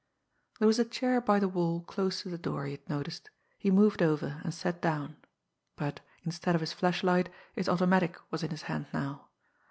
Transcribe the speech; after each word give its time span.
There 0.57 0.67
was 0.67 0.79
a 0.79 0.83
chair 0.85 1.21
by 1.21 1.37
the 1.39 1.47
wall 1.47 1.81
close 1.81 2.21
to 2.23 2.29
the 2.29 2.37
door, 2.39 2.65
he 2.65 2.71
had 2.71 2.89
noticed. 2.89 3.29
He 3.59 3.69
moved 3.69 4.01
over, 4.01 4.41
and 4.43 4.51
sat 4.51 4.81
down 4.81 5.15
but, 5.75 5.99
instead 6.23 6.55
of 6.55 6.61
his 6.61 6.73
flashlight, 6.73 7.29
his 7.53 7.69
automatic 7.69 8.17
was 8.31 8.41
in 8.41 8.49
his 8.49 8.63
hand 8.63 8.87
now. 8.93 9.29